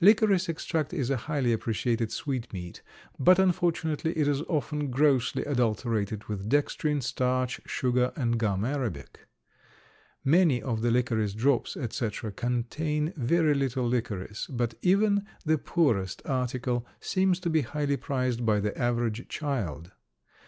Licorice 0.00 0.48
extract 0.48 0.94
is 0.94 1.10
a 1.10 1.16
highly 1.16 1.52
appreciated 1.52 2.12
sweetmeat 2.12 2.82
but 3.18 3.40
unfortunately 3.40 4.12
it 4.16 4.28
is 4.28 4.40
often 4.42 4.92
grossly 4.92 5.44
adulterated 5.44 6.22
with 6.26 6.48
dextrin, 6.48 7.02
starch, 7.02 7.60
sugar, 7.66 8.12
and 8.14 8.38
gum 8.38 8.64
arabic. 8.64 9.26
Many 10.24 10.62
of 10.62 10.82
the 10.82 10.92
licorice 10.92 11.34
drops, 11.34 11.76
etc., 11.76 12.30
contain 12.30 13.12
very 13.16 13.54
little 13.54 13.84
licorice, 13.84 14.46
but 14.46 14.74
even 14.82 15.26
the 15.44 15.58
poorest 15.58 16.22
article 16.26 16.86
seems 17.00 17.40
to 17.40 17.50
be 17.50 17.62
highly 17.62 17.96
prized 17.96 18.46
by 18.46 18.60
the 18.60 18.78
average 18.78 19.26
child. 19.28 19.90